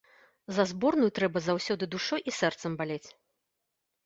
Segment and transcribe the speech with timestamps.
[0.57, 3.05] За зборную трэба заўсёды душой і сэрцам балець.